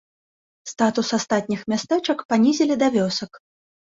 [0.71, 3.31] Статус астатніх мястэчак панізілі да вёсак.